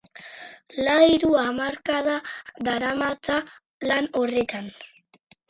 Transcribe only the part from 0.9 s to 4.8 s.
hiru hamarkada daramatza lan horretan.